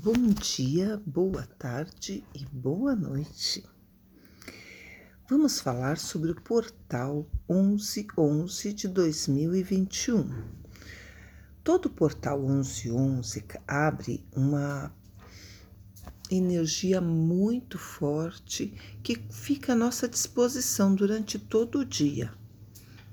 [0.00, 3.64] Bom dia, boa tarde e boa noite.
[5.28, 10.44] Vamos falar sobre o portal 1111 de 2021.
[11.64, 14.94] Todo portal 1111 abre uma
[16.30, 18.72] energia muito forte
[19.02, 22.32] que fica à nossa disposição durante todo o dia.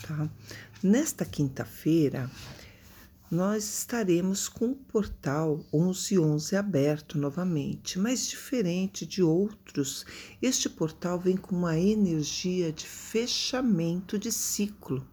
[0.07, 0.29] Tá?
[0.83, 2.29] Nesta quinta-feira,
[3.35, 10.05] nós estaremos com o portal 1111 aberto novamente, mas diferente de outros,
[10.41, 15.05] este portal vem com uma energia de fechamento de ciclo.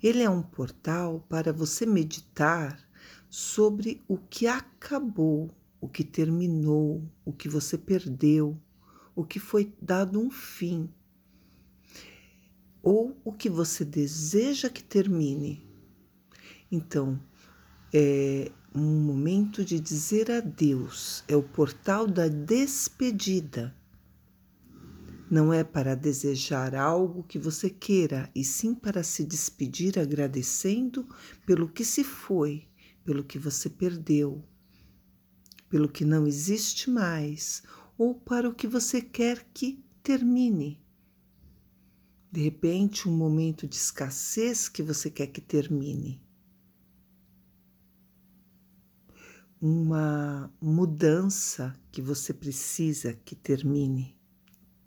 [0.00, 2.80] Ele é um portal para você meditar
[3.28, 8.56] sobre o que acabou, o que terminou, o que você perdeu,
[9.12, 10.88] o que foi dado um fim,
[12.80, 15.67] ou o que você deseja que termine
[16.70, 17.20] então,
[17.92, 23.74] é um momento de dizer adeus, é o portal da despedida.
[25.30, 31.06] Não é para desejar algo que você queira, e sim para se despedir agradecendo
[31.46, 32.66] pelo que se foi,
[33.04, 34.44] pelo que você perdeu,
[35.68, 37.62] pelo que não existe mais,
[37.96, 40.80] ou para o que você quer que termine.
[42.30, 46.22] De repente, um momento de escassez que você quer que termine.
[49.60, 54.16] Uma mudança que você precisa que termine,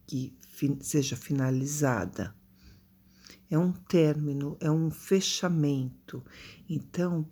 [0.08, 0.34] que
[0.82, 2.34] seja finalizada.
[3.50, 6.24] É um término, é um fechamento.
[6.70, 7.28] Então,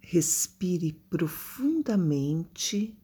[0.00, 2.96] respire profundamente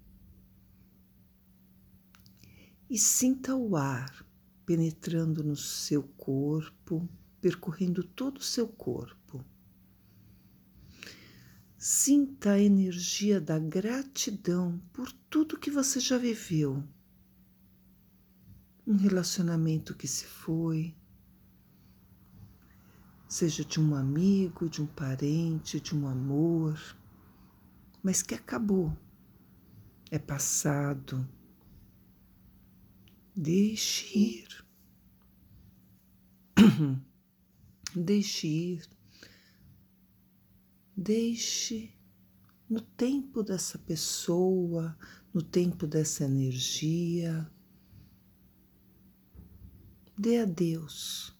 [2.88, 4.24] e sinta o ar
[4.64, 7.08] penetrando no seu corpo,
[7.40, 9.44] percorrendo todo o seu corpo.
[11.80, 16.82] Sinta a energia da gratidão por tudo que você já viveu.
[18.84, 20.92] Um relacionamento que se foi,
[23.28, 26.80] seja de um amigo, de um parente, de um amor,
[28.02, 28.92] mas que acabou,
[30.10, 31.28] é passado.
[33.36, 34.66] Deixe ir.
[37.94, 38.97] Deixe ir
[41.00, 41.96] Deixe
[42.68, 44.98] no tempo dessa pessoa,
[45.32, 47.48] no tempo dessa energia.
[50.18, 51.32] Dê a Deus.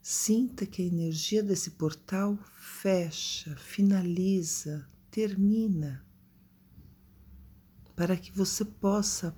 [0.00, 6.06] Sinta que a energia desse portal fecha, finaliza, termina,
[7.96, 9.36] para que você possa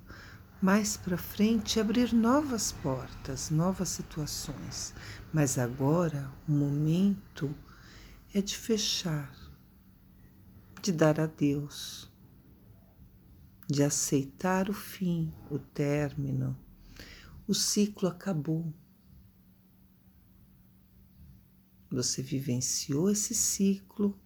[0.65, 4.95] mais para frente abrir novas portas, novas situações.
[5.31, 7.55] Mas agora o momento
[8.33, 9.31] é de fechar,
[10.81, 12.11] de dar adeus,
[13.69, 16.57] de aceitar o fim, o término.
[17.47, 18.73] O ciclo acabou.
[21.91, 24.19] Você vivenciou esse ciclo,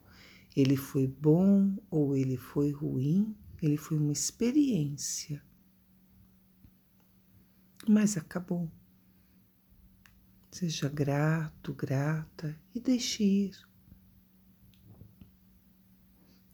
[0.55, 5.48] ele foi bom ou ele foi ruim, ele foi uma experiência
[7.87, 8.71] mas acabou.
[10.51, 13.69] Seja grato, grata e deixe ir.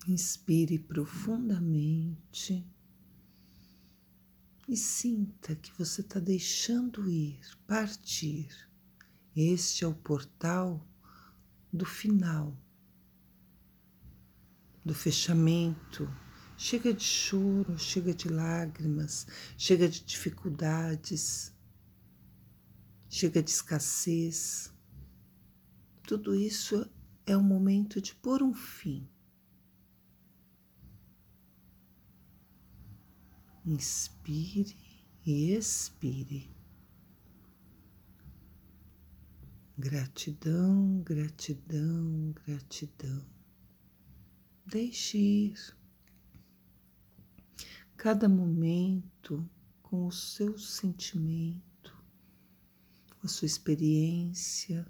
[0.07, 2.65] Inspire profundamente
[4.67, 8.47] e sinta que você está deixando ir, partir.
[9.35, 10.85] Este é o portal
[11.71, 12.57] do final,
[14.83, 16.09] do fechamento
[16.57, 19.27] Chega de choro, chega de lágrimas,
[19.57, 21.53] chega de dificuldades,
[23.09, 24.73] chega de escassez.
[26.03, 26.89] Tudo isso
[27.25, 29.09] é o momento de pôr um fim.
[33.65, 34.77] Inspire
[35.25, 36.55] e expire.
[39.77, 43.25] Gratidão, gratidão, gratidão.
[44.65, 45.75] Deixe ir
[48.05, 49.49] cada momento
[49.81, 51.91] com o seu sentimento,
[53.17, 54.85] com a sua experiência,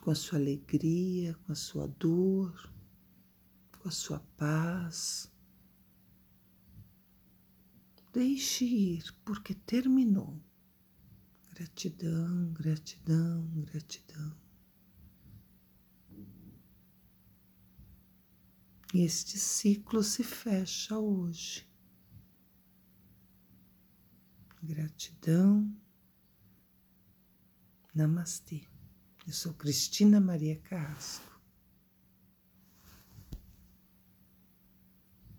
[0.00, 2.72] com a sua alegria, com a sua dor,
[3.80, 5.28] com a sua paz.
[8.12, 10.40] Deixe ir, porque terminou.
[11.52, 14.36] Gratidão, gratidão, gratidão.
[18.94, 21.68] Este ciclo se fecha hoje.
[24.62, 25.70] Gratidão.
[27.94, 28.66] Namastê.
[29.26, 31.37] Eu sou Cristina Maria Carrasco.